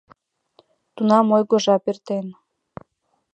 [0.95, 2.25] Тунам ойго жап эртен.